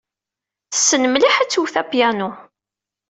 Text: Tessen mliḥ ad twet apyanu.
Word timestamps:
Tessen 0.71 1.03
mliḥ 1.09 1.35
ad 1.39 1.49
twet 1.49 1.75
apyanu. 1.81 2.29